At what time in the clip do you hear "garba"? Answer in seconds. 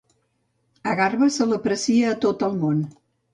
0.99-1.29